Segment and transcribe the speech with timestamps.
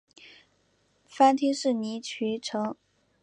[1.05, 2.75] 藩厅是尼崎城。